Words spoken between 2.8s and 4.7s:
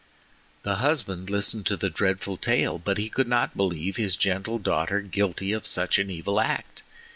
he could not believe his gentle